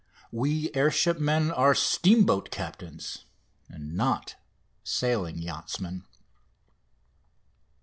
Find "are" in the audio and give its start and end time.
1.51-1.75